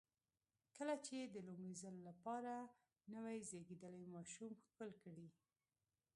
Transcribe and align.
کله 0.77 0.95
چې 1.05 1.17
د 1.33 1.35
لومړي 1.47 1.73
ځل 1.81 1.95
لپاره 2.09 2.53
نوی 3.13 3.37
زېږېدلی 3.49 4.03
ماشوم 4.15 4.51
ښکل 4.67 4.89
کړئ. 5.03 5.27